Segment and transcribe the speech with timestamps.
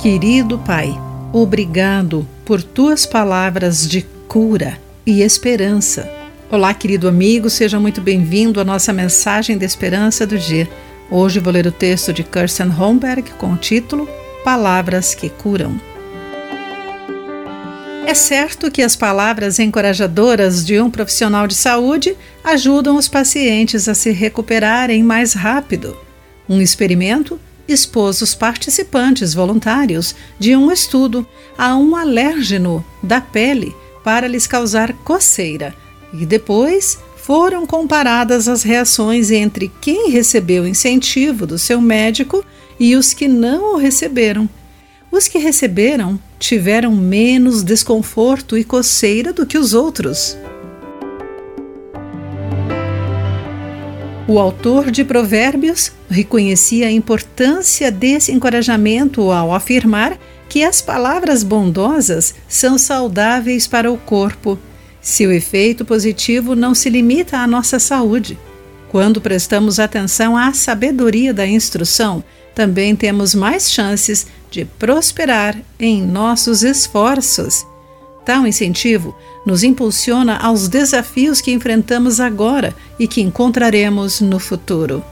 [0.00, 0.98] Querido Pai,
[1.30, 6.10] obrigado por tuas palavras de cura e esperança.
[6.50, 10.66] Olá, querido amigo, seja muito bem-vindo à nossa mensagem de esperança do dia.
[11.10, 14.08] Hoje vou ler o texto de Kirsten Holmberg com o título
[14.42, 15.78] Palavras que Curam.
[18.06, 23.94] É certo que as palavras encorajadoras de um profissional de saúde ajudam os pacientes a
[23.94, 25.94] se recuperarem mais rápido.
[26.48, 27.38] Um experimento
[27.72, 31.26] expôs os participantes voluntários de um estudo
[31.56, 35.74] a um alérgeno da pele para lhes causar coceira
[36.12, 42.44] e depois foram comparadas as reações entre quem recebeu incentivo do seu médico
[42.78, 44.48] e os que não o receberam.
[45.12, 50.36] Os que receberam tiveram menos desconforto e coceira do que os outros.
[54.30, 60.16] O autor de Provérbios reconhecia a importância desse encorajamento ao afirmar
[60.48, 64.56] que as palavras bondosas são saudáveis para o corpo.
[65.00, 68.38] Seu efeito positivo não se limita à nossa saúde.
[68.88, 72.22] Quando prestamos atenção à sabedoria da instrução,
[72.54, 77.66] também temos mais chances de prosperar em nossos esforços.
[78.24, 85.02] Tal incentivo nos impulsiona aos desafios que enfrentamos agora e que encontraremos no futuro.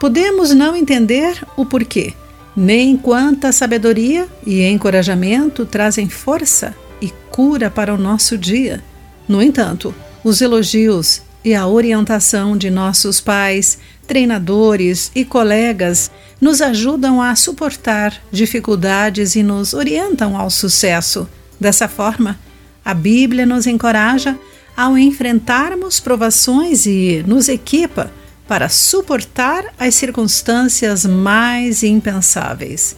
[0.00, 2.12] Podemos não entender o porquê,
[2.56, 8.82] nem quanta sabedoria e encorajamento trazem força e cura para o nosso dia.
[9.28, 17.22] No entanto, os elogios e a orientação de nossos pais, treinadores e colegas nos ajudam
[17.22, 21.28] a suportar dificuldades e nos orientam ao sucesso.
[21.60, 22.38] Dessa forma,
[22.86, 24.38] a Bíblia nos encoraja
[24.76, 28.12] ao enfrentarmos provações e nos equipa
[28.46, 32.96] para suportar as circunstâncias mais impensáveis.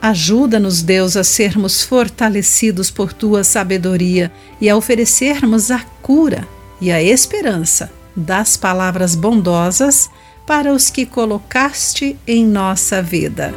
[0.00, 6.46] Ajuda-nos, Deus, a sermos fortalecidos por tua sabedoria e a oferecermos a cura
[6.80, 10.08] e a esperança das palavras bondosas
[10.46, 13.52] para os que colocaste em nossa vida.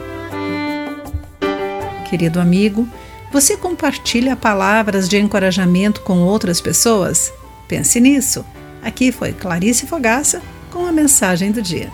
[2.10, 2.90] Querido amigo,
[3.32, 7.32] você compartilha palavras de encorajamento com outras pessoas?
[7.68, 8.46] Pense nisso.
[8.82, 11.92] Aqui foi Clarice Fogaça com a mensagem do dia.